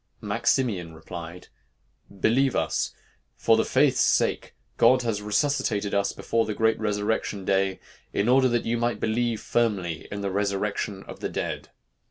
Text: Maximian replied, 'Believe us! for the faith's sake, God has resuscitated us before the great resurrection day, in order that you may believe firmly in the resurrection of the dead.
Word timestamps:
Maximian 0.19 0.95
replied, 0.95 1.49
'Believe 2.21 2.55
us! 2.55 2.91
for 3.37 3.55
the 3.55 3.63
faith's 3.63 3.99
sake, 3.99 4.55
God 4.77 5.03
has 5.03 5.21
resuscitated 5.21 5.93
us 5.93 6.11
before 6.11 6.47
the 6.47 6.55
great 6.55 6.79
resurrection 6.79 7.45
day, 7.45 7.79
in 8.11 8.27
order 8.27 8.47
that 8.47 8.65
you 8.65 8.79
may 8.79 8.95
believe 8.95 9.41
firmly 9.41 10.07
in 10.11 10.21
the 10.21 10.31
resurrection 10.31 11.03
of 11.03 11.19
the 11.19 11.29
dead. 11.29 11.69